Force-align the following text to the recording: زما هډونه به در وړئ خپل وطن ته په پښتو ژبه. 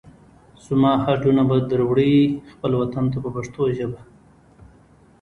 زما 0.65 0.91
هډونه 1.03 1.41
به 1.49 1.55
در 1.69 1.81
وړئ 1.89 2.15
خپل 2.53 2.71
وطن 2.81 3.05
ته 3.11 3.17
په 3.23 3.29
پښتو 3.35 3.61
ژبه. 3.77 4.01